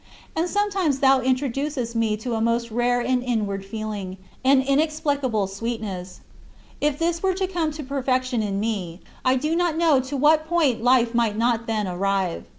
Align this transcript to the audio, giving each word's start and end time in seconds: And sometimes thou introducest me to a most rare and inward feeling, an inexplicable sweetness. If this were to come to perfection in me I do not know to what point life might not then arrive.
And 0.35 0.49
sometimes 0.49 0.97
thou 0.97 1.21
introducest 1.21 1.93
me 1.95 2.17
to 2.17 2.33
a 2.33 2.41
most 2.41 2.71
rare 2.71 3.01
and 3.01 3.21
inward 3.21 3.63
feeling, 3.63 4.17
an 4.43 4.63
inexplicable 4.63 5.45
sweetness. 5.45 6.21
If 6.81 6.97
this 6.97 7.21
were 7.21 7.35
to 7.35 7.45
come 7.45 7.69
to 7.69 7.83
perfection 7.83 8.41
in 8.41 8.59
me 8.59 9.01
I 9.23 9.35
do 9.35 9.55
not 9.55 9.77
know 9.77 9.99
to 9.99 10.17
what 10.17 10.47
point 10.49 10.81
life 10.83 11.13
might 11.13 11.37
not 11.37 11.67
then 11.67 11.87
arrive. 11.87 12.45